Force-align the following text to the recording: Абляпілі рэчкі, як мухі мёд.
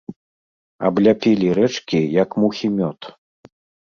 Абляпілі 0.87 1.47
рэчкі, 1.59 1.99
як 2.23 2.29
мухі 2.45 2.67
мёд. 2.79 2.99